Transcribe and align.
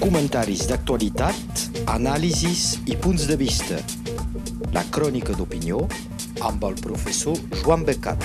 comentaris 0.00 0.66
d'actualitat, 0.68 1.62
anàlisis 1.92 2.78
i 2.90 2.96
punts 2.96 3.26
de 3.30 3.36
vista. 3.40 3.78
La 4.74 4.82
crònica 4.92 5.34
d'opinió 5.36 5.82
amb 6.44 6.64
el 6.68 6.76
professor 6.80 7.38
Joan 7.62 7.84
Becat. 7.86 8.22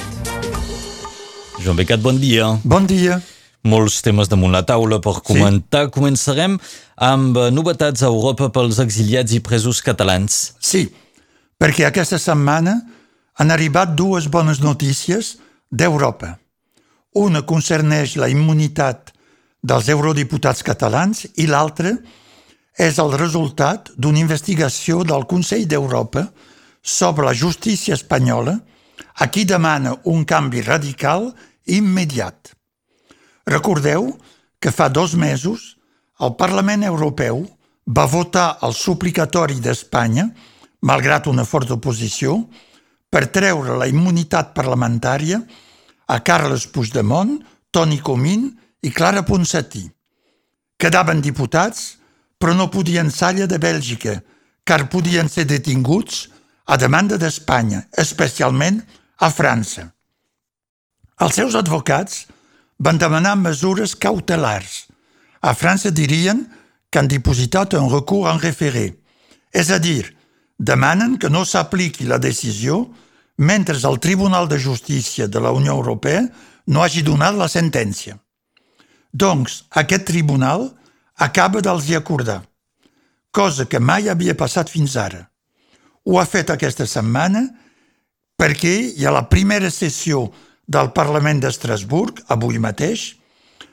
Joan 1.64 1.80
Becat, 1.80 2.04
bon 2.04 2.20
dia. 2.22 2.52
Bon 2.64 2.86
dia. 2.88 3.20
Molts 3.68 4.00
temes 4.06 4.30
damunt 4.32 4.54
la 4.56 4.64
taula 4.68 5.02
per 5.04 5.18
comentar. 5.26 5.88
Sí. 5.88 5.94
Començarem 5.98 6.56
amb 6.96 7.42
novetats 7.52 8.04
a 8.04 8.12
Europa 8.12 8.52
pels 8.54 8.80
exiliats 8.84 9.36
i 9.36 9.42
presos 9.44 9.82
catalans. 9.84 10.54
Sí, 10.60 10.88
perquè 11.60 11.88
aquesta 11.88 12.20
setmana 12.22 12.78
han 13.38 13.52
arribat 13.54 13.96
dues 13.98 14.30
bones 14.32 14.64
notícies 14.64 15.36
d'Europa. 15.70 16.38
Una 17.18 17.44
concerneix 17.50 18.16
la 18.18 18.30
immunitat 18.30 19.14
dels 19.68 19.90
eurodiputats 19.92 20.64
catalans 20.64 21.26
i 21.36 21.48
l'altra 21.50 21.92
és 22.78 23.00
el 23.02 23.12
resultat 23.18 23.90
d'una 23.98 24.22
investigació 24.22 25.02
del 25.04 25.26
Consell 25.28 25.66
d'Europa 25.68 26.28
sobre 26.82 27.26
la 27.26 27.36
justícia 27.36 27.98
espanyola 27.98 28.54
a 29.18 29.28
qui 29.34 29.44
demana 29.50 29.96
un 30.06 30.24
canvi 30.30 30.62
radical 30.62 31.32
i 31.66 31.82
immediat. 31.82 32.54
Recordeu 33.48 34.14
que 34.62 34.72
fa 34.72 34.88
dos 34.90 35.16
mesos 35.20 35.76
el 36.24 36.36
Parlament 36.40 36.86
Europeu 36.86 37.44
va 37.88 38.06
votar 38.08 38.58
el 38.64 38.74
suplicatori 38.74 39.60
d'Espanya, 39.64 40.30
malgrat 40.88 41.28
una 41.28 41.46
forta 41.46 41.76
oposició, 41.76 42.38
per 43.10 43.28
treure 43.32 43.76
la 43.80 43.88
immunitat 43.88 44.54
parlamentària 44.56 45.42
a 46.08 46.20
Carles 46.24 46.68
Puigdemont, 46.72 47.38
Toni 47.72 48.00
Comín 48.00 48.48
i 48.48 48.67
Clara 48.94 49.24
Ponsatí. 49.26 49.84
Quedaven 50.78 51.22
diputats, 51.22 51.98
però 52.38 52.54
no 52.54 52.70
podien 52.70 53.10
salla 53.12 53.48
de 53.50 53.58
Bèlgica, 53.58 54.20
car 54.64 54.90
podien 54.90 55.30
ser 55.30 55.46
detinguts 55.50 56.28
a 56.66 56.78
demanda 56.78 57.18
d'Espanya, 57.18 57.88
especialment 57.98 58.82
a 59.18 59.30
França. 59.32 59.88
Els 61.18 61.40
seus 61.40 61.56
advocats 61.56 62.28
van 62.78 63.00
demanar 63.02 63.36
mesures 63.38 63.96
cautelars. 63.96 64.86
A 65.42 65.56
França 65.56 65.90
dirien 65.90 66.46
que 66.90 67.00
han 67.00 67.10
dipositat 67.10 67.74
un 67.80 67.90
recurs 67.90 68.30
en 68.34 68.42
referé, 68.44 68.92
és 69.54 69.72
a 69.72 69.80
dir, 69.80 70.06
demanen 70.60 71.18
que 71.18 71.30
no 71.30 71.46
s'apliqui 71.46 72.06
la 72.06 72.20
decisió 72.22 72.84
mentre 73.38 73.78
el 73.78 74.00
Tribunal 74.00 74.48
de 74.48 74.60
Justícia 74.60 75.28
de 75.28 75.40
la 75.40 75.52
Unió 75.52 75.74
Europea 75.74 76.28
no 76.68 76.84
hagi 76.84 77.02
donat 77.02 77.36
la 77.36 77.48
sentència. 77.48 78.18
Doncs 79.14 79.64
aquest 79.70 80.06
tribunal 80.06 80.72
acaba 81.16 81.62
d'els 81.62 81.90
acordar, 81.96 82.44
cosa 83.32 83.66
que 83.66 83.80
mai 83.80 84.10
havia 84.10 84.36
passat 84.36 84.70
fins 84.70 84.96
ara. 84.96 85.30
Ho 86.06 86.20
ha 86.20 86.26
fet 86.26 86.50
aquesta 86.50 86.86
setmana 86.86 87.48
perquè 88.38 88.94
hi 88.96 89.06
ha 89.06 89.12
la 89.12 89.28
primera 89.30 89.70
sessió 89.70 90.28
del 90.68 90.92
Parlament 90.92 91.40
d'Estrasburg, 91.42 92.22
avui 92.28 92.60
mateix, 92.60 93.16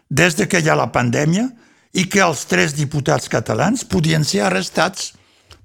des 0.08 0.34
de 0.34 0.46
que 0.46 0.60
hi 0.60 0.68
ha 0.68 0.78
la 0.78 0.92
pandèmia 0.92 1.48
i 1.92 2.06
que 2.08 2.22
els 2.22 2.46
tres 2.46 2.74
diputats 2.74 3.28
catalans 3.28 3.84
podien 3.84 4.24
ser 4.24 4.42
arrestats 4.46 5.12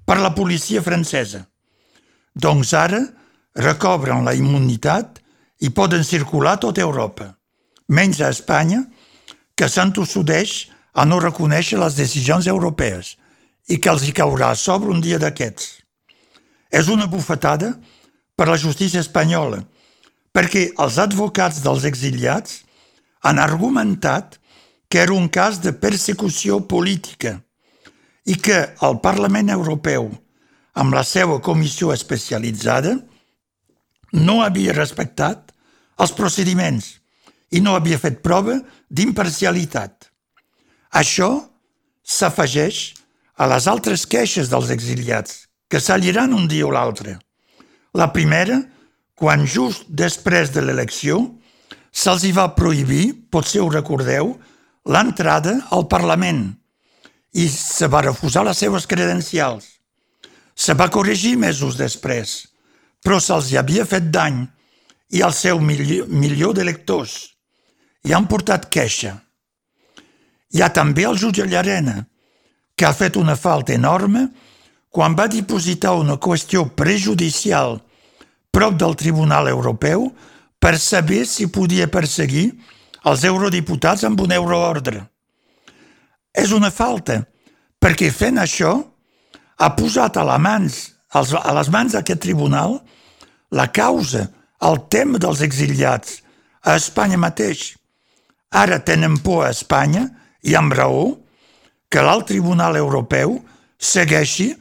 per 0.04 0.18
la 0.18 0.34
policia 0.34 0.82
francesa. 0.82 1.46
Doncs 2.34 2.74
ara 2.74 3.00
recobren 3.56 4.24
la 4.24 4.34
immunitat 4.34 5.20
i 5.60 5.70
poden 5.70 6.04
circular 6.04 6.58
a 6.58 6.72
Europa, 6.76 7.34
menys 7.88 8.20
a 8.20 8.30
Espanya, 8.30 8.84
que 9.60 9.68
s'entossudeix 9.68 10.70
a 10.96 11.04
no 11.04 11.18
reconèixer 11.20 11.76
les 11.76 11.96
decisions 11.98 12.46
europees 12.48 13.10
i 13.68 13.76
que 13.76 13.90
els 13.92 14.06
hi 14.06 14.14
caurà 14.16 14.54
a 14.54 14.56
sobre 14.56 14.88
un 14.88 15.02
dia 15.04 15.18
d'aquests. 15.20 15.66
És 16.72 16.88
una 16.88 17.08
bufetada 17.12 17.74
per 18.40 18.46
la 18.48 18.56
justícia 18.56 19.02
espanyola, 19.04 19.58
perquè 20.32 20.70
els 20.80 20.96
advocats 21.02 21.60
dels 21.60 21.84
exiliats 21.84 22.62
han 23.20 23.42
argumentat 23.42 24.38
que 24.88 25.02
era 25.02 25.12
un 25.12 25.28
cas 25.28 25.60
de 25.60 25.74
persecució 25.76 26.62
política 26.64 27.36
i 28.24 28.38
que 28.40 28.62
el 28.88 28.96
Parlament 29.04 29.52
Europeu, 29.52 30.08
amb 30.72 30.96
la 30.96 31.04
seva 31.04 31.36
comissió 31.44 31.92
especialitzada, 31.92 32.96
no 34.16 34.40
havia 34.40 34.72
respectat 34.72 35.52
els 36.00 36.16
procediments 36.16 36.94
i 37.50 37.60
no 37.60 37.74
havia 37.74 37.98
fet 37.98 38.20
prova 38.22 38.58
d'imparcialitat. 38.90 40.08
Això 40.94 41.30
s'afegeix 42.02 42.80
a 43.40 43.48
les 43.50 43.66
altres 43.70 44.06
queixes 44.06 44.50
dels 44.50 44.70
exiliats, 44.74 45.46
que 45.70 45.80
s'alliran 45.80 46.34
un 46.34 46.48
dia 46.50 46.66
o 46.66 46.72
l'altre. 46.74 47.18
La 47.94 48.10
primera, 48.12 48.58
quan 49.14 49.46
just 49.46 49.86
després 49.88 50.52
de 50.54 50.62
l'elecció 50.64 51.20
se'ls 51.90 52.24
hi 52.24 52.32
va 52.34 52.52
prohibir, 52.54 53.28
potser 53.30 53.62
ho 53.62 53.70
recordeu, 53.70 54.36
l'entrada 54.86 55.58
al 55.74 55.86
Parlament 55.90 56.46
i 57.34 57.46
se 57.50 57.86
va 57.90 58.02
refusar 58.06 58.44
les 58.46 58.58
seves 58.58 58.86
credencials. 58.90 59.66
Se 60.54 60.74
va 60.74 60.90
corregir 60.90 61.36
mesos 61.38 61.76
després 61.78 62.50
però 63.04 63.20
se'ls 63.20 63.52
havia 63.56 63.86
fet 63.88 64.10
dany 64.12 64.42
i 65.16 65.22
el 65.26 65.34
seu 65.34 65.60
milió, 65.60 66.06
milió 66.06 66.52
d'electors 66.56 67.16
i 68.04 68.14
han 68.14 68.28
portat 68.28 68.68
queixa. 68.72 69.16
Hi 70.50 70.62
ha 70.62 70.70
també 70.74 71.04
el 71.06 71.18
jutge 71.20 71.46
Llarena, 71.46 72.00
que 72.74 72.86
ha 72.86 72.96
fet 72.96 73.16
una 73.20 73.36
falta 73.36 73.74
enorme 73.76 74.28
quan 74.90 75.14
va 75.14 75.28
dipositar 75.30 75.94
una 75.98 76.16
qüestió 76.18 76.64
prejudicial 76.74 77.78
prop 78.50 78.74
del 78.80 78.96
Tribunal 78.98 79.48
Europeu 79.48 80.08
per 80.58 80.78
saber 80.78 81.24
si 81.26 81.46
podia 81.52 81.86
perseguir 81.88 82.50
els 83.06 83.24
eurodiputats 83.24 84.04
amb 84.04 84.20
un 84.20 84.32
euroordre. 84.34 85.04
És 86.34 86.52
una 86.52 86.70
falta, 86.70 87.22
perquè 87.80 88.10
fent 88.12 88.38
això 88.38 88.74
ha 89.60 89.70
posat 89.76 90.16
a, 90.16 90.24
la 90.24 90.38
mans, 90.38 90.90
a 91.12 91.52
les 91.56 91.70
mans 91.72 91.96
d'aquest 91.96 92.20
tribunal 92.20 92.80
la 93.50 93.66
causa, 93.72 94.28
el 94.60 94.78
tema 94.92 95.18
dels 95.18 95.40
exiliats 95.42 96.20
a 96.62 96.76
Espanya 96.76 97.18
mateix. 97.18 97.79
Ara 98.50 98.80
tenen 98.84 99.18
por 99.22 99.46
a 99.46 99.50
Espanya, 99.54 100.08
i 100.42 100.56
amb 100.56 100.72
raó, 100.74 101.20
que 101.90 102.02
l'alt 102.02 102.28
Tribunal 102.30 102.78
Europeu 102.78 103.38
segueixi 103.78 104.52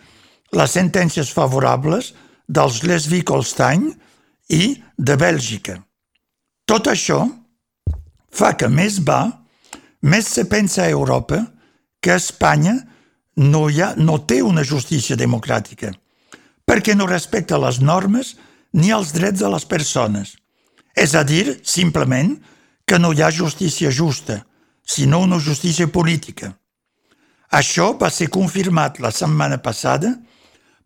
les 0.56 0.74
sentències 0.74 1.30
favorables 1.34 2.14
dels 2.50 2.82
Lesvik-Holstein 2.84 3.86
i 4.50 4.64
de 4.98 5.16
Bèlgica. 5.20 5.78
Tot 6.66 6.90
això 6.90 7.22
fa 8.34 8.54
que 8.58 8.70
més 8.70 9.00
va, 9.06 9.22
més 10.02 10.28
se 10.28 10.46
pensa 10.50 10.84
a 10.84 10.90
Europa 10.90 11.44
que 12.02 12.16
Espanya 12.16 12.76
no, 13.40 13.68
hi 13.70 13.82
ha, 13.82 13.94
no 13.98 14.20
té 14.26 14.42
una 14.44 14.64
justícia 14.64 15.18
democràtica, 15.20 15.92
perquè 16.66 16.96
no 16.96 17.10
respecta 17.10 17.62
les 17.62 17.80
normes 17.82 18.36
ni 18.74 18.92
els 18.94 19.14
drets 19.14 19.42
de 19.42 19.50
les 19.50 19.66
persones. 19.66 20.36
És 20.98 21.16
a 21.16 21.24
dir, 21.24 21.60
simplement, 21.64 22.36
que 22.90 22.98
no 22.98 23.12
hi 23.14 23.22
ha 23.22 23.30
justícia 23.30 23.92
justa, 23.94 24.48
sinó 24.82 25.20
una 25.22 25.38
justícia 25.38 25.86
política. 25.88 26.56
Això 27.54 27.92
va 28.00 28.10
ser 28.10 28.32
confirmat 28.34 28.98
la 28.98 29.12
setmana 29.14 29.60
passada 29.62 30.16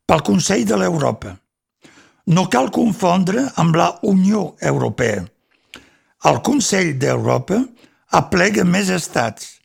pel 0.05 0.23
Consell 0.27 0.65
de 0.67 0.79
l'Europa. 0.81 1.31
No 2.35 2.49
cal 2.51 2.67
confondre 2.75 3.45
amb 3.55 3.79
la 3.79 3.87
Unió 4.11 4.41
Europea. 4.59 5.23
El 6.27 6.41
Consell 6.43 6.91
d'Europa 6.99 7.61
aplega 8.19 8.67
més 8.67 8.91
estats. 8.91 9.61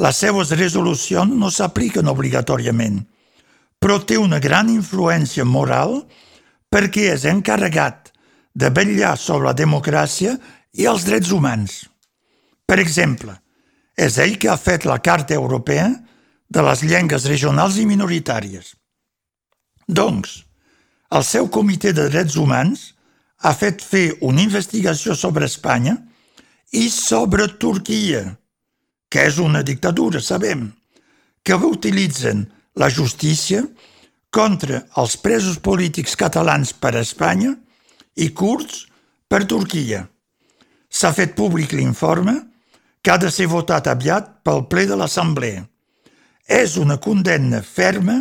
Les 0.00 0.16
seues 0.16 0.54
resolucions 0.56 1.36
no 1.36 1.52
s'apliquen 1.52 2.08
obligatòriament, 2.08 3.02
però 3.76 4.00
té 4.00 4.16
una 4.16 4.40
gran 4.40 4.72
influència 4.72 5.44
moral 5.44 6.00
perquè 6.72 7.10
és 7.12 7.28
encarregat 7.28 8.14
de 8.56 8.72
vetllar 8.72 9.18
sobre 9.20 9.50
la 9.50 9.56
democràcia 9.60 10.38
i 10.72 10.86
els 10.88 11.04
drets 11.08 11.32
humans. 11.32 11.82
Per 12.66 12.78
exemple, 12.80 13.34
és 13.96 14.16
ell 14.18 14.38
que 14.40 14.50
ha 14.50 14.56
fet 14.60 14.86
la 14.88 15.00
Carta 15.04 15.36
Europea 15.36 15.90
de 16.52 16.64
les 16.64 16.82
llengües 16.84 17.26
regionals 17.28 17.78
i 17.80 17.86
minoritàries. 17.88 18.74
Doncs, 19.88 20.42
el 21.12 21.24
seu 21.28 21.48
Comitè 21.52 21.92
de 21.92 22.08
Drets 22.08 22.38
Humans 22.40 22.92
ha 23.44 23.52
fet 23.56 23.82
fer 23.84 24.06
una 24.24 24.40
investigació 24.44 25.16
sobre 25.18 25.48
Espanya 25.50 25.96
i 26.72 26.88
sobre 26.88 27.48
Turquia, 27.60 28.22
que 29.12 29.26
és 29.28 29.38
una 29.42 29.60
dictadura, 29.66 30.22
sabem, 30.24 30.70
que 31.44 31.58
utilitzen 31.68 32.46
la 32.78 32.88
justícia 32.88 33.64
contra 34.32 34.86
els 34.96 35.18
presos 35.20 35.58
polítics 35.60 36.16
catalans 36.16 36.72
per 36.72 36.94
Espanya 36.96 37.52
i 38.16 38.30
kurds 38.32 38.86
per 39.28 39.44
Turquia. 39.44 40.06
S'ha 40.92 41.12
fet 41.16 41.34
públic 41.34 41.72
l'informe 41.72 42.34
que 43.02 43.10
ha 43.10 43.18
de 43.18 43.30
ser 43.32 43.48
votat 43.50 43.88
aviat 43.88 44.28
pel 44.44 44.66
ple 44.68 44.86
de 44.86 44.96
l'Assemblea. 44.96 45.66
és 46.52 46.76
una 46.76 46.98
condemna 46.98 47.62
ferma 47.62 48.16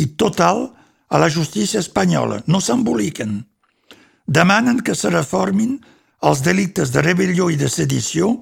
i 0.00 0.06
total 0.16 0.62
a 1.08 1.18
la 1.18 1.28
justícia 1.28 1.78
espanyola. 1.78 2.42
No 2.46 2.60
s'emboliquen. 2.60 3.44
Demanen 4.26 4.80
que 4.80 4.94
se 4.94 5.10
reformin 5.10 5.76
els 6.22 6.42
delictes 6.42 6.90
de 6.90 7.04
rebel·lió 7.04 7.50
i 7.52 7.56
de 7.60 7.68
sedició 7.68 8.32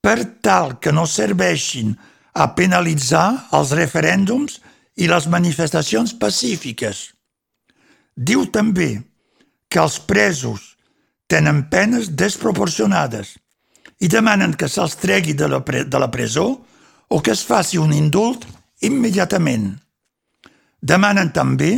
per 0.00 0.18
tal 0.44 0.76
que 0.78 0.92
no 0.92 1.06
serveixin 1.06 1.96
a 2.34 2.52
penalitzar 2.54 3.48
els 3.56 3.72
referèndums 3.74 4.60
i 4.96 5.08
les 5.10 5.26
manifestacions 5.26 6.14
pacífiques. 6.14 7.14
Diu 8.14 8.46
també 8.52 9.02
que 9.68 9.80
els 9.82 9.98
presos 9.98 10.67
tenen 11.28 11.66
penes 11.70 12.10
desproporcionades 12.16 13.36
i 14.00 14.08
demanen 14.08 14.54
que 14.56 14.68
se'ls 14.70 14.96
tregui 15.00 15.34
de 15.36 15.48
la, 15.50 15.60
de 15.60 15.98
la 16.00 16.10
presó 16.10 16.48
o 17.08 17.20
que 17.22 17.32
es 17.32 17.44
faci 17.44 17.78
un 17.78 17.92
indult 17.92 18.46
immediatament. 18.84 19.72
Demanen 20.80 21.32
també 21.34 21.72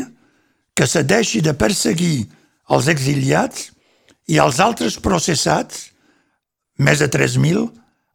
que 0.74 0.86
se 0.86 1.02
deixi 1.04 1.40
de 1.42 1.54
perseguir 1.56 2.28
els 2.70 2.88
exiliats 2.92 3.70
i 4.30 4.38
els 4.38 4.60
altres 4.62 4.98
processats, 5.02 5.90
més 6.78 7.00
de 7.02 7.08
3.000, 7.10 7.66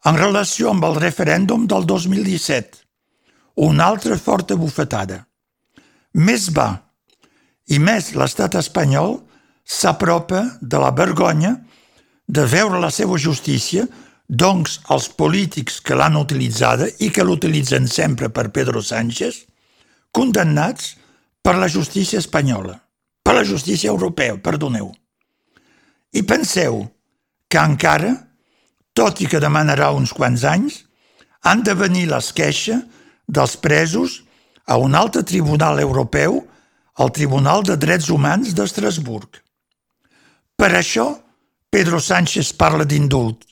en 0.06 0.18
relació 0.18 0.70
amb 0.70 0.86
el 0.88 0.96
referèndum 1.02 1.66
del 1.66 1.86
2017. 1.86 2.82
Una 3.66 3.88
altra 3.90 4.16
forta 4.16 4.56
bufetada. 4.56 5.24
Més 6.14 6.48
va, 6.54 6.70
i 7.68 7.78
més 7.82 8.14
l'estat 8.14 8.54
espanyol 8.56 9.18
s'apropa 9.66 10.44
de 10.62 10.78
la 10.78 10.92
vergonya 10.94 11.56
de 12.26 12.44
veure 12.46 12.78
la 12.78 12.90
seva 12.94 13.18
justícia, 13.18 13.86
doncs 14.26 14.80
els 14.90 15.08
polítics 15.18 15.80
que 15.82 15.94
l'han 15.98 16.18
utilitzada 16.18 16.88
i 17.02 17.10
que 17.10 17.26
l'utilitzen 17.26 17.86
sempre 17.90 18.30
per 18.30 18.50
Pedro 18.54 18.82
Sánchez, 18.82 19.44
condemnats 20.10 20.96
per 21.42 21.56
la 21.58 21.68
justícia 21.70 22.18
espanyola, 22.18 22.78
per 23.22 23.34
la 23.34 23.44
justícia 23.44 23.90
europea, 23.90 24.38
perdoneu. 24.42 24.90
I 26.14 26.22
penseu 26.22 26.86
que 27.50 27.62
encara, 27.62 28.14
tot 28.94 29.20
i 29.20 29.30
que 29.30 29.42
demanarà 29.42 29.92
uns 29.94 30.14
quants 30.14 30.46
anys, 30.46 30.82
han 31.46 31.62
de 31.62 31.74
venir 31.78 32.08
les 32.10 32.32
queixes 32.34 32.82
dels 33.26 33.54
presos 33.58 34.22
a 34.66 34.78
un 34.82 34.94
altre 34.94 35.22
tribunal 35.22 35.78
europeu, 35.78 36.42
el 36.98 37.10
Tribunal 37.12 37.62
de 37.62 37.76
Drets 37.76 38.08
Humans 38.10 38.54
d'Estrasburg. 38.56 39.45
Per 40.56 40.72
això 40.72 41.10
Pedro 41.68 42.00
Sánchez 42.00 42.54
parla 42.56 42.86
d'indult, 42.88 43.42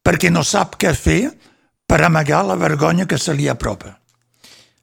perquè 0.00 0.30
no 0.32 0.40
sap 0.40 0.78
què 0.80 0.94
fer 0.96 1.22
per 1.88 2.00
amagar 2.04 2.46
la 2.48 2.56
vergonya 2.56 3.04
que 3.08 3.18
se 3.20 3.34
li 3.36 3.48
apropa. 3.52 3.98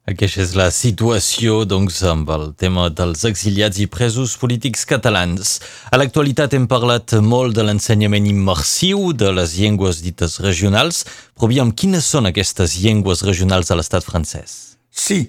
Aquesta 0.06 0.44
és 0.44 0.52
la 0.54 0.68
situació, 0.70 1.64
doncs, 1.66 1.96
amb 2.06 2.28
el 2.30 2.44
tema 2.54 2.84
dels 2.94 3.24
exiliats 3.26 3.80
i 3.82 3.88
presos 3.90 4.36
polítics 4.38 4.84
catalans. 4.86 5.56
A 5.90 5.98
l'actualitat 5.98 6.54
hem 6.54 6.68
parlat 6.70 7.16
molt 7.26 7.56
de 7.56 7.64
l'ensenyament 7.66 8.28
immersiu 8.30 9.10
de 9.18 9.32
les 9.34 9.56
llengües 9.58 10.04
dites 10.04 10.38
regionals, 10.44 11.02
però 11.34 11.50
aviam, 11.50 11.72
quines 11.74 12.06
són 12.06 12.30
aquestes 12.30 12.76
llengües 12.84 13.24
regionals 13.26 13.74
a 13.74 13.80
l'estat 13.80 14.06
francès? 14.06 14.78
Sí, 14.94 15.24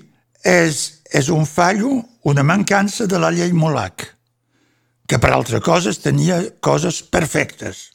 és, 0.46 1.02
és 1.10 1.34
un 1.34 1.50
fallo, 1.50 2.04
una 2.30 2.46
mancança 2.46 3.10
de 3.10 3.18
la 3.18 3.34
llei 3.34 3.58
Molac 3.58 4.12
que 5.08 5.20
per 5.24 5.32
altra 5.32 5.62
coses 5.64 6.02
tenia 6.04 6.42
coses 6.60 7.00
perfectes. 7.02 7.94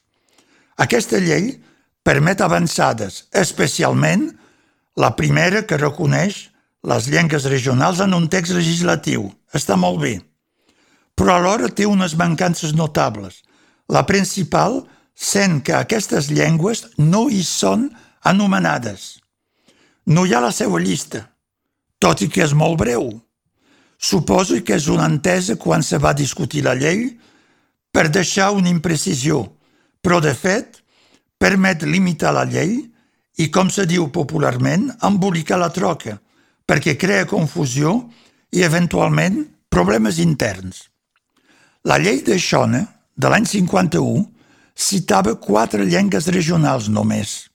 Aquesta 0.80 1.20
llei 1.20 1.52
permet 2.02 2.40
avançades, 2.40 3.26
especialment 3.32 4.30
la 4.96 5.12
primera 5.16 5.62
que 5.68 5.78
reconeix 5.78 6.48
les 6.82 7.06
llengües 7.12 7.46
regionals 7.46 8.00
en 8.00 8.16
un 8.16 8.28
text 8.28 8.56
legislatiu. 8.56 9.28
Està 9.54 9.76
molt 9.76 10.00
bé. 10.02 10.16
Però 11.14 11.36
alhora 11.36 11.68
té 11.68 11.86
unes 11.86 12.16
mancances 12.18 12.72
notables. 12.74 13.42
La 13.88 14.06
principal 14.08 14.80
sent 15.14 15.60
que 15.62 15.76
aquestes 15.76 16.30
llengües 16.32 16.86
no 16.98 17.28
hi 17.28 17.42
són 17.44 17.90
anomenades. 18.24 19.20
No 20.06 20.24
hi 20.26 20.34
ha 20.34 20.40
la 20.42 20.50
seva 20.50 20.80
llista, 20.82 21.28
tot 22.02 22.24
i 22.24 22.28
que 22.32 22.42
és 22.42 22.56
molt 22.56 22.80
breu. 22.80 23.12
Suposo 24.02 24.58
que 24.66 24.74
és 24.74 24.88
una 24.90 25.06
entesa 25.06 25.54
quan 25.54 25.84
se 25.86 26.00
va 26.02 26.10
discutir 26.18 26.64
la 26.66 26.74
llei 26.74 27.04
per 27.94 28.08
deixar 28.10 28.50
una 28.56 28.70
imprecisió, 28.72 29.44
però 30.02 30.18
de 30.20 30.32
fet 30.34 30.80
permet 31.38 31.84
limitar 31.86 32.32
la 32.34 32.42
llei 32.48 32.80
i, 33.38 33.46
com 33.54 33.70
se 33.70 33.86
diu 33.86 34.08
popularment, 34.10 34.90
embolicar 35.06 35.60
la 35.62 35.70
troca, 35.70 36.16
perquè 36.66 36.96
crea 36.98 37.28
confusió 37.30 37.94
i, 38.50 38.64
eventualment, 38.66 39.44
problemes 39.70 40.18
interns. 40.18 40.88
La 41.86 41.98
llei 41.98 42.20
de 42.26 42.38
Xona, 42.42 42.82
de 43.14 43.30
l'any 43.30 43.46
51, 43.46 44.26
citava 44.74 45.36
quatre 45.38 45.86
llengües 45.86 46.26
regionals 46.34 46.88
només. 46.90 47.52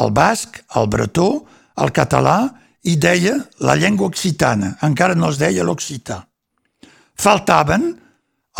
El 0.00 0.10
basc, 0.16 0.62
el 0.76 0.88
bretó, 0.88 1.44
el 1.76 1.92
català 1.92 2.38
i 2.84 2.96
deia 3.00 3.36
la 3.64 3.76
llengua 3.80 4.08
occitana, 4.10 4.74
encara 4.84 5.16
no 5.16 5.30
es 5.32 5.38
deia 5.40 5.64
l'occità. 5.64 6.20
Faltaven 7.16 7.86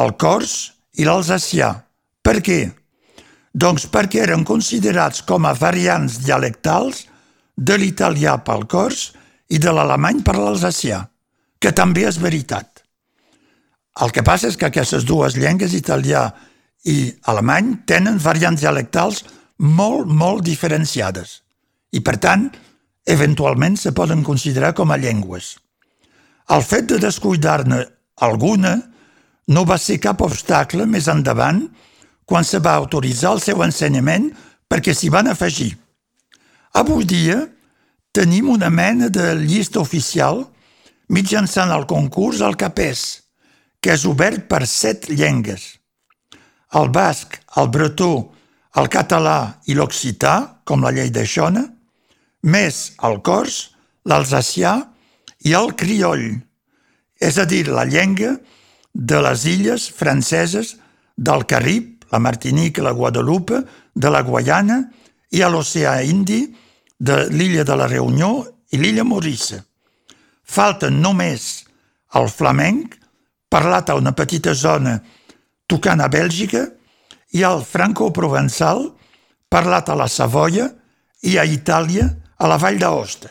el 0.00 0.14
cors 0.20 0.54
i 0.98 1.04
l'alsacià. 1.06 1.70
Per 2.24 2.38
què? 2.40 2.60
Doncs 3.54 3.86
perquè 3.92 4.24
eren 4.24 4.46
considerats 4.48 5.22
com 5.28 5.44
a 5.46 5.54
variants 5.54 6.18
dialectals 6.24 7.04
de 7.54 7.76
l'italià 7.78 8.38
pel 8.46 8.64
cors 8.70 9.12
i 9.52 9.60
de 9.62 9.70
l'alemany 9.70 10.22
per 10.26 10.34
l'alsacià, 10.38 11.04
que 11.60 11.70
també 11.76 12.08
és 12.08 12.18
veritat. 12.18 12.82
El 14.02 14.10
que 14.10 14.24
passa 14.26 14.48
és 14.50 14.56
que 14.58 14.66
aquestes 14.66 15.04
dues 15.06 15.36
llengües, 15.38 15.76
italià 15.76 16.26
i 16.90 17.12
alemany, 17.30 17.76
tenen 17.86 18.18
variants 18.18 18.64
dialectals 18.64 19.22
molt, 19.58 20.08
molt 20.10 20.42
diferenciades. 20.42 21.42
I, 21.94 22.02
per 22.02 22.16
tant, 22.18 22.48
eventualment 23.06 23.76
se 23.76 23.92
poden 23.92 24.22
considerar 24.24 24.74
com 24.74 24.90
a 24.90 24.98
llengües. 24.98 25.56
El 26.48 26.62
fet 26.62 26.88
de 26.88 26.98
descuidar-ne 27.00 27.84
alguna 28.20 28.76
no 29.48 29.64
va 29.68 29.78
ser 29.78 30.00
cap 30.00 30.22
obstacle 30.24 30.86
més 30.86 31.08
endavant 31.08 31.62
quan 32.24 32.44
se 32.44 32.60
va 32.64 32.76
autoritzar 32.80 33.34
el 33.36 33.42
seu 33.44 33.62
ensenyament 33.64 34.30
perquè 34.68 34.94
s'hi 34.96 35.10
van 35.12 35.28
afegir. 35.28 35.74
Avui 36.74 37.04
dia 37.04 37.42
tenim 38.14 38.48
una 38.50 38.70
mena 38.70 39.08
de 39.08 39.34
llista 39.40 39.80
oficial 39.80 40.44
mitjançant 41.12 41.72
el 41.74 41.84
concurs 41.86 42.40
al 42.40 42.56
CAPES, 42.56 43.02
que 43.80 43.92
és 43.92 44.04
obert 44.08 44.46
per 44.48 44.64
set 44.66 45.10
llengües. 45.12 45.76
El 46.74 46.88
basc, 46.90 47.36
el 47.60 47.68
bretó, 47.68 48.32
el 48.80 48.88
català 48.90 49.60
i 49.68 49.76
l'occità, 49.76 50.62
com 50.64 50.82
la 50.82 50.90
llei 50.94 51.12
de 51.14 51.26
Xona, 51.28 51.62
més 52.44 52.94
el 53.04 53.20
cors, 53.24 53.74
l'alsacià 54.04 54.76
i 55.48 55.54
el 55.56 55.72
crioll, 55.80 56.28
és 57.20 57.38
a 57.40 57.46
dir, 57.48 57.66
la 57.72 57.86
llengua 57.88 58.34
de 58.92 59.20
les 59.24 59.44
illes 59.48 59.88
franceses 59.88 60.74
del 61.16 61.46
Carib, 61.48 62.04
la 62.12 62.20
Martinique, 62.20 62.82
la 62.84 62.92
Guadalupe, 62.92 63.62
de 63.94 64.10
la 64.10 64.22
Guayana 64.22 64.82
i 65.32 65.42
a 65.42 65.48
l'oceà 65.48 66.02
Indi, 66.04 66.44
de 66.98 67.24
l'illa 67.30 67.64
de 67.64 67.76
la 67.76 67.88
Reunió 67.90 68.44
i 68.70 68.78
l'illa 68.78 69.04
Maurice. 69.04 69.62
Falten 70.44 71.00
només 71.02 71.64
el 72.14 72.28
flamenc, 72.30 72.94
parlat 73.50 73.90
a 73.90 73.96
una 73.98 74.12
petita 74.14 74.54
zona 74.54 74.98
tocant 75.66 76.02
a 76.04 76.10
Bèlgica, 76.12 76.66
i 77.34 77.42
el 77.42 77.64
franco-provençal, 77.66 78.84
parlat 79.50 79.88
a 79.90 79.96
la 79.98 80.06
Savoia 80.06 80.68
i 81.26 81.38
a 81.38 81.44
Itàlia, 81.48 82.06
a 82.38 82.50
la 82.50 82.58
Vall 82.60 82.78
d'Aosta. 82.80 83.30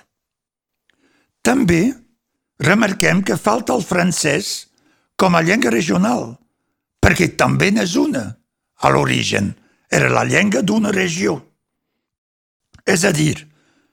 També 1.43 1.91
remarquem 2.63 3.23
que 3.27 3.39
falta 3.39 3.75
el 3.75 3.83
francès 3.83 4.69
com 5.19 5.35
a 5.35 5.43
llengua 5.43 5.73
regional, 5.73 6.37
perquè 7.03 7.33
també 7.39 7.71
n'és 7.71 7.97
una, 7.99 8.23
a 8.79 8.89
l'origen. 8.89 9.51
Era 9.91 10.09
la 10.09 10.23
llengua 10.25 10.63
d'una 10.63 10.93
regió. 10.95 11.35
És 12.85 13.03
a 13.03 13.11
dir, 13.15 13.35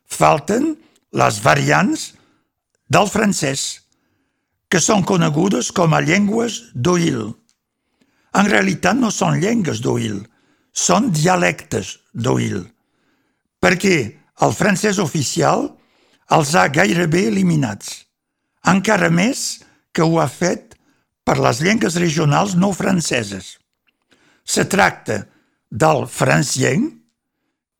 falten 0.07 0.73
les 1.12 1.40
variants 1.43 2.12
del 2.90 3.11
francès, 3.11 3.83
que 4.71 4.81
són 4.83 5.02
conegudes 5.02 5.73
com 5.75 5.95
a 5.95 6.00
llengües 6.02 6.61
d'oïl. 6.75 7.33
En 8.38 8.47
realitat 8.47 8.95
no 8.99 9.11
són 9.11 9.40
llengües 9.43 9.83
d'oïl, 9.83 10.23
són 10.71 11.11
dialectes 11.11 11.97
d'oïl, 12.14 12.62
perquè 13.59 14.20
el 14.44 14.54
francès 14.56 14.99
oficial 15.02 15.68
els 16.35 16.54
ha 16.54 16.68
gairebé 16.73 17.26
eliminats, 17.28 18.04
encara 18.66 19.11
més 19.11 19.61
que 19.92 20.06
ho 20.06 20.20
ha 20.20 20.28
fet 20.30 20.76
per 21.26 21.38
les 21.42 21.61
llengües 21.64 21.99
regionals 22.00 22.54
no 22.56 22.73
franceses. 22.76 23.56
Se 24.44 24.64
tracta 24.64 25.25
del 25.70 26.06
francien, 26.11 26.88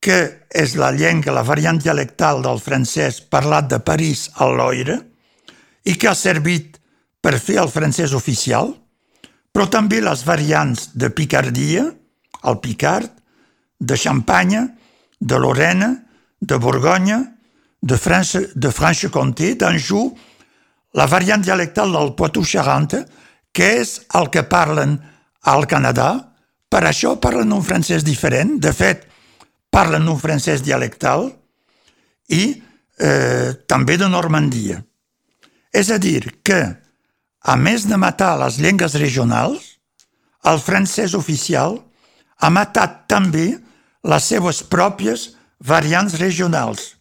que 0.01 0.47
és 0.57 0.75
la 0.81 0.91
llengua, 0.97 1.35
la 1.37 1.45
variant 1.45 1.79
dialectal 1.79 2.41
del 2.43 2.61
francès 2.63 3.21
parlat 3.21 3.69
de 3.69 3.81
París 3.85 4.29
al 4.41 4.57
Loire 4.57 4.97
i 5.85 5.97
que 5.97 6.09
ha 6.09 6.17
servit 6.17 6.79
per 7.21 7.37
fer 7.39 7.59
el 7.61 7.69
francès 7.69 8.15
oficial, 8.17 8.73
però 9.53 9.67
també 9.69 10.01
les 10.01 10.23
variants 10.25 10.91
de 10.97 11.11
Picardia, 11.13 11.85
el 12.49 12.61
Picard, 12.65 13.11
de 13.81 13.97
Champagne, 13.97 14.63
de 15.21 15.39
Lorena, 15.41 15.91
de 16.41 16.57
Borgonya, 16.57 17.21
de, 17.81 17.97
France, 17.97 18.51
de 18.55 18.71
Franche-Comté, 18.71 19.55
d'Anjou, 19.55 20.11
la 20.95 21.07
variant 21.07 21.43
dialectal 21.43 21.93
del 21.93 22.15
Poitou-Charentes, 22.19 23.07
que 23.53 23.69
és 23.83 23.97
el 24.15 24.31
que 24.31 24.45
parlen 24.47 24.99
al 25.51 25.67
Canadà, 25.71 26.11
per 26.71 26.85
això 26.87 27.17
parlen 27.21 27.53
un 27.53 27.65
francès 27.67 28.05
diferent. 28.07 28.59
De 28.63 28.73
fet, 28.73 29.07
parlen 29.71 30.09
un 30.09 30.19
francès 30.19 30.63
dialectal 30.63 31.29
i 32.31 32.43
eh, 32.55 33.51
també 33.67 33.97
de 33.99 34.09
Normandia. 34.11 34.81
És 35.73 35.91
a 35.91 35.99
dir, 36.03 36.43
que, 36.47 36.61
a 37.41 37.57
més 37.57 37.87
de 37.89 37.97
matar 37.99 38.37
les 38.39 38.59
llengües 38.63 38.95
regionals, 39.01 39.77
el 40.47 40.61
francès 40.63 41.15
oficial 41.15 41.79
ha 42.41 42.51
matat 42.51 43.05
també 43.11 43.53
les 44.09 44.27
seues 44.33 44.63
pròpies 44.65 45.31
variants 45.61 46.17
regionals, 46.19 46.97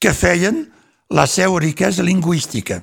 que 0.00 0.12
feien 0.16 0.64
la 1.10 1.26
seva 1.28 1.60
riquesa 1.60 2.02
lingüística. 2.02 2.80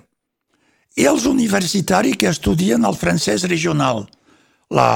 I 0.97 1.07
els 1.09 1.25
universitaris 1.29 2.17
que 2.17 2.29
estudien 2.29 2.86
el 2.86 2.97
francès 2.97 3.45
regional, 3.50 4.05
la, 4.69 4.89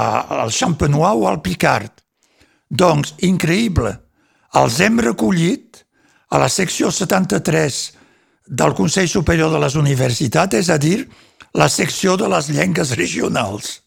el 0.44 0.50
champenois 0.50 1.18
o 1.18 1.28
el 1.30 1.40
picard. 1.42 1.90
Doncs, 2.70 3.14
increïble, 3.22 3.92
els 4.58 4.78
hem 4.80 5.00
recollit 5.00 5.82
a 6.32 6.40
la 6.40 6.48
secció 6.48 6.90
73 6.90 7.82
del 8.46 8.74
Consell 8.74 9.08
Superior 9.08 9.52
de 9.52 9.60
les 9.62 9.76
Universitats, 9.78 10.56
és 10.56 10.70
a 10.72 10.78
dir, 10.80 11.06
la 11.54 11.68
secció 11.68 12.16
de 12.16 12.28
les 12.32 12.48
llengües 12.48 12.94
regionals, 12.96 13.82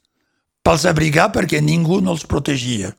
pels 0.65 0.85
abrigar 0.89 1.31
perquè 1.33 1.61
ningú 1.61 1.99
no 2.01 2.13
els 2.13 2.25
protegia. 2.29 2.93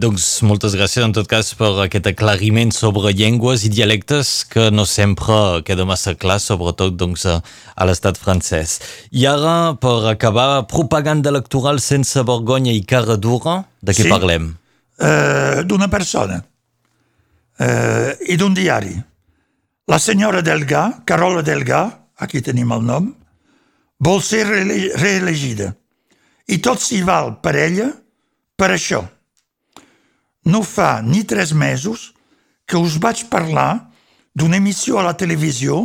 Doncs 0.00 0.24
moltes 0.46 0.72
gràcies 0.78 1.02
en 1.04 1.12
tot 1.12 1.26
cas 1.28 1.50
per 1.58 1.68
aquest 1.82 2.06
aclariment 2.08 2.70
sobre 2.72 3.10
llengües 3.12 3.66
i 3.66 3.70
dialectes 3.72 4.30
que 4.48 4.68
no 4.72 4.86
sempre 4.88 5.60
queda 5.66 5.84
massa 5.84 6.14
clar, 6.16 6.38
sobretot 6.40 6.94
doncs, 6.96 7.26
a 7.28 7.88
l'estat 7.88 8.16
francès. 8.20 8.78
I 9.12 9.26
ara, 9.28 9.74
per 9.82 9.98
acabar, 10.14 10.62
propaganda 10.70 11.28
electoral 11.34 11.82
sense 11.84 12.22
vergonya 12.24 12.72
i 12.72 12.80
cara 12.86 13.18
dura, 13.20 13.58
de 13.82 13.92
què 13.92 14.06
Sí. 14.06 14.08
parlem? 14.08 14.54
Eh, 15.00 15.62
d'una 15.64 15.88
persona 15.88 16.44
eh, 17.58 18.16
i 18.28 18.36
d'un 18.36 18.54
diari. 18.54 18.96
La 19.88 19.98
senyora 19.98 20.40
Delgà, 20.40 21.02
Carola 21.04 21.42
Delgà, 21.42 21.82
aquí 22.16 22.40
tenim 22.40 22.72
el 22.72 22.82
nom, 22.86 23.14
vol 23.98 24.22
ser 24.22 24.46
reele- 24.46 24.92
reelegida. 24.96 25.74
I 26.48 26.58
tot 26.58 26.80
s'hi 26.80 27.02
val 27.02 27.40
per 27.42 27.56
ella 27.56 27.92
per 28.56 28.70
això. 28.70 29.04
No 30.44 30.62
fa 30.62 31.00
ni 31.02 31.24
tres 31.24 31.52
mesos 31.52 32.12
que 32.66 32.78
us 32.78 32.98
vaig 33.02 33.26
parlar 33.28 33.90
d'una 34.34 34.56
emissió 34.56 34.98
a 34.98 35.04
la 35.04 35.16
televisió, 35.18 35.82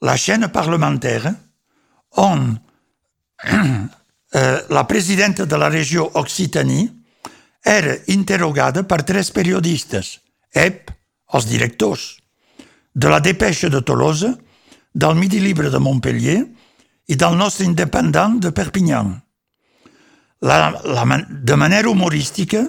la 0.00 0.16
chaîne 0.16 0.48
parlementaire, 0.48 1.34
on 2.16 2.58
eh, 4.32 4.58
la 4.68 4.86
presidenta 4.86 5.46
de 5.46 5.58
la 5.58 5.68
regió 5.68 6.10
Occitanie 6.14 6.88
era 7.62 7.94
interrogada 8.08 8.82
per 8.82 9.04
tres 9.04 9.30
periodistes, 9.30 10.18
EP, 10.52 10.90
els 11.32 11.46
directors, 11.46 12.16
de 12.92 13.08
la 13.08 13.20
Dépêche 13.20 13.70
de 13.70 13.80
Tolosa, 13.82 14.34
del 14.92 15.14
Midi 15.16 15.40
Libre 15.40 15.70
de 15.70 15.78
Montpellier 15.78 16.42
i 17.08 17.16
del 17.16 17.36
nostre 17.36 17.64
independent 17.64 18.40
de 18.42 18.52
Perpignan. 18.52 19.14
La, 20.42 20.72
la, 20.84 21.04
de 21.28 21.56
manera 21.56 21.88
humorística 21.88 22.66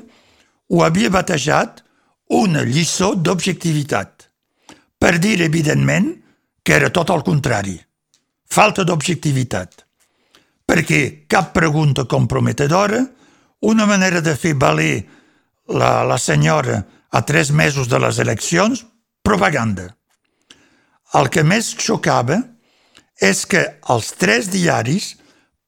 ho 0.74 0.82
havia 0.82 1.12
batejat 1.14 1.84
una 2.34 2.64
lliçó 2.66 3.14
d'objectivitat, 3.14 4.30
per 4.98 5.20
dir, 5.22 5.38
evidentment, 5.46 6.08
que 6.66 6.74
era 6.74 6.90
tot 6.90 7.12
el 7.14 7.22
contrari, 7.22 7.76
falta 8.50 8.86
d'objectivitat, 8.88 9.84
perquè 10.66 11.28
cap 11.30 11.52
pregunta 11.54 12.08
comprometedora, 12.10 13.04
una 13.70 13.86
manera 13.86 14.22
de 14.26 14.34
fer 14.36 14.56
valer 14.58 15.04
la, 15.70 16.02
la 16.08 16.18
senyora 16.18 16.80
a 17.14 17.22
tres 17.22 17.52
mesos 17.52 17.88
de 17.92 18.00
les 18.02 18.18
eleccions, 18.20 18.82
propaganda. 19.22 19.92
El 21.14 21.30
que 21.30 21.44
més 21.46 21.70
xocava 21.78 22.40
és 23.22 23.44
que 23.46 23.62
els 23.94 24.10
tres 24.18 24.50
diaris 24.50 25.14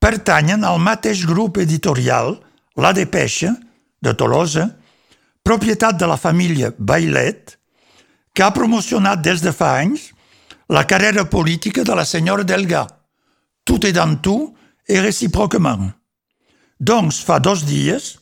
pertanyen 0.02 0.66
al 0.66 0.82
mateix 0.82 1.22
grup 1.30 1.62
editorial, 1.62 2.40
la 2.76 2.92
Dépêche, 2.92 3.54
de 4.02 4.14
Tolosa, 4.18 4.66
propietat 5.46 6.00
de 6.02 6.10
la 6.10 6.18
família 6.18 6.72
Bailet, 6.78 7.54
que 8.34 8.44
ha 8.44 8.52
promocionat 8.52 9.22
des 9.22 9.44
de 9.46 9.54
fa 9.54 9.76
anys 9.80 10.10
la 10.68 10.84
carrera 10.90 11.28
política 11.30 11.84
de 11.86 11.96
la 11.96 12.06
senyora 12.06 12.44
Delga. 12.44 12.88
Tout 13.64 13.86
est 13.86 13.94
dans 13.94 14.16
tout 14.18 14.56
et 14.88 15.00
réciproquement. 15.00 15.92
Doncs 16.80 17.22
fa 17.24 17.40
dos 17.40 17.64
dies, 17.66 18.18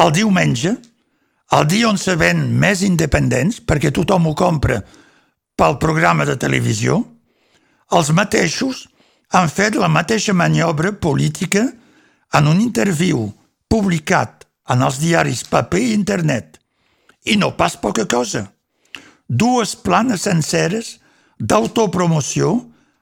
el 0.00 0.12
diumenge, 0.16 0.74
el 1.52 1.66
dia 1.68 1.88
on 1.90 2.00
se 2.00 2.16
ven 2.16 2.42
més 2.56 2.82
independents, 2.86 3.60
perquè 3.60 3.92
tothom 3.92 4.30
ho 4.30 4.34
compra 4.34 4.80
pel 5.60 5.76
programa 5.82 6.24
de 6.24 6.38
televisió, 6.40 7.02
els 7.92 8.10
mateixos 8.16 8.86
han 9.36 9.50
fet 9.52 9.76
la 9.76 9.92
mateixa 9.92 10.32
maniobra 10.32 10.92
política 10.92 11.66
en 12.32 12.46
un 12.48 12.60
interviu 12.62 13.28
publicat 13.68 14.39
en 14.68 14.82
els 14.84 14.98
diaris 15.00 15.44
paper 15.48 15.80
i 15.80 15.94
internet. 15.94 16.58
I 17.24 17.36
no 17.36 17.52
pas 17.56 17.76
poca 17.76 18.06
cosa. 18.08 18.48
Dues 19.28 19.76
planes 19.76 20.26
senceres 20.26 20.98
d'autopromoció 21.38 22.52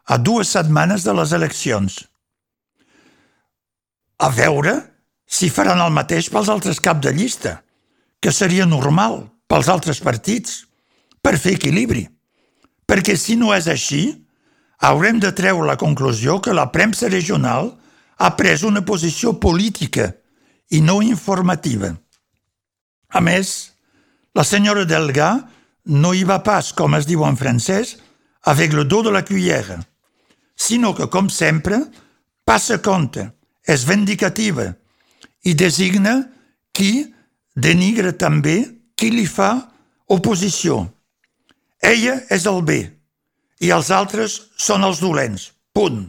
a 0.07 0.19
dues 0.19 0.53
setmanes 0.55 1.05
de 1.05 1.15
les 1.17 1.33
eleccions. 1.33 1.99
A 4.19 4.31
veure 4.35 4.75
si 5.29 5.51
faran 5.53 5.83
el 5.85 5.93
mateix 5.93 6.31
pels 6.33 6.49
altres 6.49 6.81
cap 6.81 7.03
de 7.05 7.13
llista, 7.13 7.61
que 8.19 8.33
seria 8.33 8.67
normal 8.67 9.27
pels 9.49 9.69
altres 9.69 10.01
partits, 10.01 10.65
per 11.23 11.37
fer 11.37 11.55
equilibri. 11.59 12.07
Perquè 12.89 13.17
si 13.21 13.37
no 13.37 13.53
és 13.53 13.69
així, 13.69 14.03
haurem 14.81 15.21
de 15.21 15.31
treure 15.37 15.67
la 15.69 15.77
conclusió 15.77 16.39
que 16.41 16.57
la 16.57 16.71
premsa 16.73 17.11
regional 17.13 17.75
ha 18.19 18.31
pres 18.37 18.65
una 18.65 18.85
posició 18.85 19.35
política 19.41 20.15
i 20.71 20.81
no 20.85 21.01
informativa. 21.03 21.95
A 23.09 23.21
més, 23.25 23.73
la 24.35 24.45
senyora 24.45 24.85
Delga 24.85 25.31
no 25.89 26.13
hi 26.13 26.25
va 26.29 26.43
pas, 26.45 26.73
com 26.77 26.95
es 26.99 27.09
diu 27.09 27.25
en 27.25 27.37
francès, 27.41 27.97
avec 28.45 28.73
le 28.73 28.85
dos 28.85 29.05
de 29.05 29.11
la 29.11 29.25
cuillère, 29.25 29.81
sinó 30.57 30.95
que, 30.95 31.09
com 31.09 31.29
sempre, 31.29 31.81
passa 32.45 32.79
compte, 32.83 33.31
és 33.69 33.85
vindicativa 33.85 34.71
i 35.45 35.55
designa 35.55 36.15
qui 36.73 37.09
denigre 37.55 38.15
també 38.17 38.61
qui 38.97 39.11
li 39.13 39.27
fa 39.27 39.51
oposició. 40.09 40.87
Ella 41.85 42.17
és 42.33 42.47
el 42.49 42.63
bé 42.67 42.81
i 43.61 43.71
els 43.75 43.91
altres 43.95 44.39
són 44.57 44.87
els 44.87 45.03
dolents. 45.03 45.53
Punt. 45.75 46.09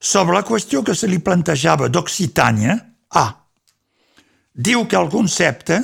Sobre 0.00 0.34
la 0.34 0.44
qüestió 0.46 0.82
que 0.84 0.94
se 0.96 1.08
li 1.08 1.20
plantejava 1.22 1.88
d'Occitània, 1.88 2.78
A. 3.14 3.26
Diu 4.54 4.86
que 4.86 4.96
el 4.96 5.10
concepte 5.10 5.80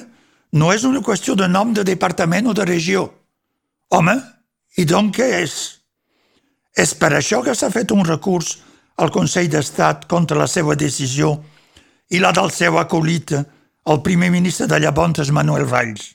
no 0.53 0.71
és 0.73 0.85
una 0.87 1.03
qüestió 1.03 1.35
de 1.39 1.49
nom 1.49 1.75
de 1.75 1.85
departament 1.85 2.51
o 2.51 2.55
de 2.55 2.67
regió. 2.67 3.07
Home, 3.91 4.17
i 4.79 4.87
doncs 4.87 5.17
què 5.17 5.29
és? 5.43 5.55
És 6.79 6.95
per 6.95 7.13
això 7.17 7.43
que 7.43 7.55
s'ha 7.55 7.71
fet 7.75 7.91
un 7.91 8.05
recurs 8.07 8.59
al 9.03 9.11
Consell 9.11 9.51
d'Estat 9.51 10.07
contra 10.07 10.39
la 10.39 10.47
seva 10.47 10.77
decisió 10.79 11.33
i 12.11 12.21
la 12.23 12.31
del 12.33 12.51
seu 12.55 12.79
acólita, 12.79 13.45
el 13.91 14.03
primer 14.03 14.31
ministre 14.31 14.67
de 14.71 14.79
llavors, 14.79 15.31
Manuel 15.31 15.65
Valls. 15.67 16.13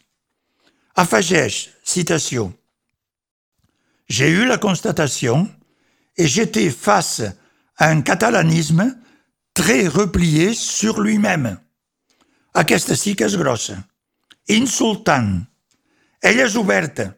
Afegeix, 0.95 1.69
citation, 1.83 2.53
J'ai 4.07 4.29
eu 4.29 4.45
la 4.45 4.57
constatation 4.57 5.49
et 6.17 6.27
j'étais 6.27 6.69
face 6.69 7.23
à 7.77 7.89
un 7.89 8.01
catalanisme 8.01 8.95
très 9.53 9.87
replié 9.87 10.53
sur 10.53 11.01
lui-même. 11.01 11.57
Aquesta 12.55 12.95
sí 12.95 13.15
que 13.15 13.27
és 13.27 13.35
grossa. 13.35 13.77
Insultant. 14.55 15.43
Ella 16.23 16.45
és 16.47 16.55
oberta. 16.55 17.09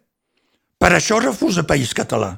Per 0.78 0.92
això 0.94 1.20
refusa 1.22 1.66
País 1.68 1.94
Català. 1.98 2.34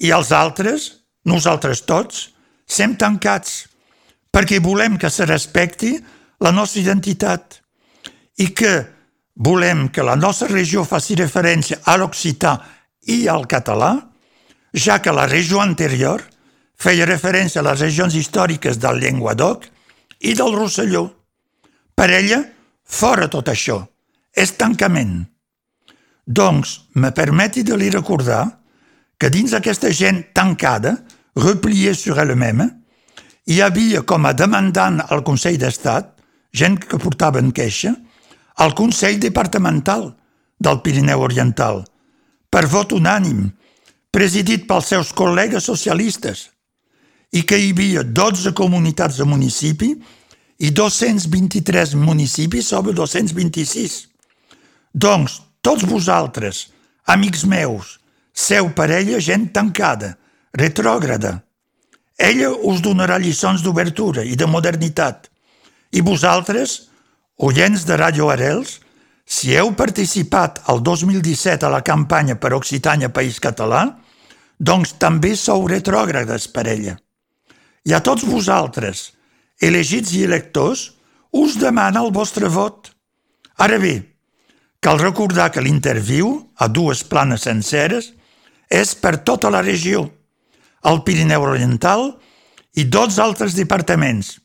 I 0.00 0.12
els 0.16 0.30
altres, 0.32 0.86
nosaltres 1.28 1.84
tots, 1.84 2.30
sem 2.64 2.94
tancats, 2.96 3.66
perquè 4.32 4.60
volem 4.64 4.96
que 4.96 5.10
se 5.10 5.26
respecti 5.28 5.92
la 6.40 6.52
nostra 6.56 6.80
identitat 6.80 7.58
i 8.40 8.48
que 8.56 8.72
volem 9.34 9.88
que 9.92 10.04
la 10.06 10.16
nostra 10.16 10.48
regió 10.48 10.84
faci 10.88 11.18
referència 11.18 11.82
a 11.84 11.96
l'occità 12.00 12.54
i 13.12 13.26
al 13.28 13.46
català, 13.48 13.92
ja 14.72 15.00
que 15.02 15.12
la 15.12 15.26
regió 15.28 15.60
anterior 15.60 16.22
feia 16.80 17.08
referència 17.08 17.60
a 17.60 17.66
les 17.68 17.80
regions 17.80 18.16
històriques 18.16 18.78
del 18.80 19.00
Llenguadoc 19.02 19.66
i 20.20 20.36
del 20.36 20.56
Rosselló. 20.56 21.08
Per 22.00 22.08
ella, 22.16 22.38
fora 22.80 23.26
tot 23.28 23.50
això, 23.52 23.74
és 24.32 24.54
tancament. 24.56 25.18
Doncs, 26.24 26.70
me 26.96 27.10
permeti 27.12 27.60
de 27.60 27.76
li 27.76 27.90
recordar 27.92 28.46
que 29.20 29.28
dins 29.28 29.52
aquesta 29.52 29.90
gent 29.92 30.22
tancada, 30.32 30.94
repliée 31.36 31.92
sur 31.92 32.16
elle-même, 32.22 32.64
hi 33.52 33.60
havia 33.60 34.00
com 34.00 34.24
a 34.24 34.32
demandant 34.32 34.96
al 35.10 35.20
Consell 35.26 35.58
d'Estat, 35.60 36.14
gent 36.56 36.78
que 36.80 36.96
portaven 37.02 37.50
queixa, 37.52 37.92
al 38.64 38.72
Consell 38.78 39.20
Departamental 39.20 40.06
del 40.56 40.80
Pirineu 40.80 41.26
Oriental, 41.26 41.82
per 42.48 42.64
vot 42.64 42.94
unànim, 42.96 43.44
presidit 44.08 44.64
pels 44.64 44.88
seus 44.94 45.12
col·legues 45.12 45.68
socialistes, 45.68 46.46
i 47.36 47.44
que 47.44 47.60
hi 47.60 47.74
havia 47.74 48.06
12 48.08 48.54
comunitats 48.56 49.20
de 49.20 49.28
municipi 49.28 49.90
i 50.60 50.70
223 50.76 51.94
municipis 51.96 52.68
sobre 52.68 52.92
226. 52.92 53.96
Doncs, 54.92 55.40
tots 55.64 55.86
vosaltres, 55.88 56.68
amics 57.08 57.46
meus, 57.48 57.96
seu 58.32 58.68
per 58.76 58.90
ella 58.92 59.20
gent 59.20 59.48
tancada, 59.54 60.16
retrògrada. 60.52 61.38
Ella 62.20 62.50
us 62.52 62.82
donarà 62.84 63.16
lliçons 63.18 63.64
d'obertura 63.64 64.24
i 64.24 64.36
de 64.36 64.46
modernitat. 64.46 65.30
I 65.96 66.04
vosaltres, 66.04 66.90
Oients 67.40 67.86
de 67.88 67.96
Radio 67.96 68.28
Arels, 68.28 68.74
si 69.24 69.54
heu 69.56 69.70
participat 69.72 70.58
el 70.68 70.82
2017 70.84 71.64
a 71.64 71.70
la 71.72 71.80
campanya 71.80 72.34
per 72.36 72.52
Occitània 72.52 73.08
País 73.08 73.38
Català, 73.40 73.86
doncs 74.60 74.92
també 75.00 75.32
sou 75.40 75.64
retrògrades 75.70 76.50
per 76.52 76.66
ella. 76.68 76.98
I 77.88 77.96
a 77.96 78.02
tots 78.04 78.26
vosaltres, 78.28 79.06
elegits 79.60 80.14
i 80.16 80.24
electors, 80.24 80.90
us 81.30 81.56
demana 81.60 82.02
el 82.02 82.10
vostre 82.12 82.48
vot. 82.48 82.90
Ara 83.60 83.78
bé, 83.78 83.94
cal 84.80 84.98
recordar 84.98 85.50
que 85.52 85.62
l'interviu, 85.62 86.32
a 86.56 86.68
dues 86.68 87.04
planes 87.04 87.44
senceres, 87.46 88.12
és 88.70 88.94
per 88.94 89.18
tota 89.26 89.50
la 89.52 89.62
regió, 89.62 90.06
el 90.86 91.02
Pirineu 91.04 91.44
Oriental 91.44 92.14
i 92.78 92.86
dos 92.88 93.18
altres 93.18 93.54
departaments. 93.58 94.38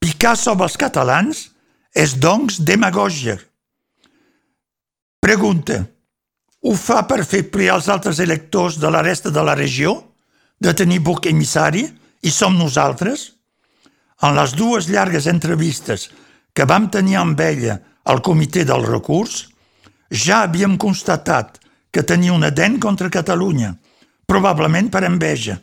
Picar 0.00 0.36
sobre 0.36 0.66
els 0.68 0.76
catalans 0.76 1.46
és, 1.96 2.16
doncs, 2.20 2.60
demagògia. 2.64 3.38
Pregunta. 5.20 5.84
Ho 6.60 6.74
fa 6.76 7.02
per 7.08 7.22
fer 7.24 7.46
pliar 7.48 7.78
els 7.78 7.88
altres 7.88 8.20
electors 8.20 8.76
de 8.80 8.90
la 8.92 9.00
resta 9.04 9.32
de 9.32 9.42
la 9.44 9.54
regió? 9.56 9.94
De 10.60 10.74
tenir 10.76 11.00
buc 11.00 11.28
emissari? 11.30 11.86
I 12.20 12.30
som 12.32 12.58
nosaltres? 12.58 13.30
En 14.22 14.36
les 14.36 14.52
dues 14.56 14.88
llargues 14.90 15.26
entrevistes 15.30 16.10
que 16.52 16.66
vam 16.68 16.90
tenir 16.92 17.16
amb 17.20 17.40
ella 17.40 17.78
al 18.10 18.20
comitè 18.20 18.64
del 18.68 18.84
recurs, 18.84 19.46
ja 20.10 20.42
havíem 20.44 20.76
constatat 20.76 21.60
que 21.90 22.04
tenia 22.06 22.34
una 22.34 22.50
dent 22.50 22.78
contra 22.82 23.10
Catalunya, 23.10 23.72
probablement 24.26 24.90
per 24.90 25.04
enveja, 25.06 25.56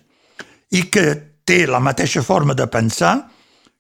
i 0.72 0.88
que 0.92 1.06
té 1.48 1.66
la 1.68 1.80
mateixa 1.80 2.24
forma 2.24 2.54
de 2.54 2.68
pensar 2.68 3.16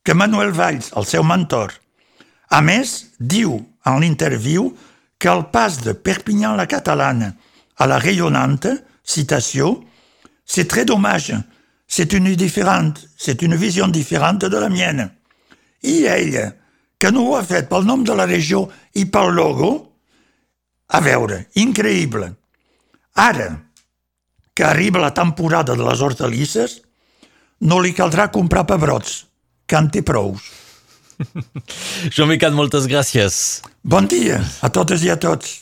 que 0.03 0.15
Manuel 0.15 0.53
Valls, 0.55 0.93
el 0.96 1.05
seu 1.05 1.24
mentor, 1.24 1.74
a 2.50 2.62
més, 2.63 3.12
diu 3.19 3.57
en 3.88 4.00
l'interviu 4.00 4.69
que 5.19 5.27
el 5.27 5.48
pas 5.51 5.81
de 5.84 5.93
Perpignan 5.93 6.55
la 6.55 6.67
catalane 6.67 7.34
à 7.77 7.88
la 7.88 8.00
rayonnante, 8.00 8.67
citation, 9.03 9.84
c'est 10.46 10.67
très 10.67 10.86
dommage, 10.86 11.36
c'est 11.88 12.13
une 12.13 12.36
différente, 12.36 13.08
c'est 13.17 13.41
une 13.41 13.56
vision 13.56 13.88
différente 13.88 14.45
de 14.45 14.58
la 14.58 14.69
mienne. 14.69 15.12
I 15.84 16.06
ella, 16.06 16.52
que 16.97 17.12
no 17.12 17.28
ho 17.30 17.36
ha 17.38 17.43
fet 17.45 17.69
pel 17.69 17.86
nom 17.86 18.04
de 18.04 18.15
la 18.17 18.26
regió 18.26 18.65
i 18.97 19.06
pel 19.06 19.32
logo, 19.38 19.71
a 20.89 21.02
veure, 21.04 21.45
increïble. 21.62 22.32
Ara, 23.13 23.50
que 24.54 24.65
arriba 24.65 25.00
la 25.00 25.13
temporada 25.13 25.76
de 25.76 25.86
les 25.86 26.02
hortalisses, 26.02 26.82
no 27.62 27.80
li 27.82 27.93
caldrà 27.93 28.28
comprar 28.34 28.65
pebrots, 28.69 29.23
que 29.65 29.78
en 29.78 29.89
té 29.93 30.02
prous. 30.02 30.41
Joan 32.13 32.30
Micat, 32.34 32.54
moltes 32.54 32.89
gràcies. 32.89 33.62
Bon 33.82 34.06
dia 34.10 34.41
a 34.62 34.69
totes 34.73 35.06
i 35.06 35.13
a 35.13 35.17
tots. 35.21 35.62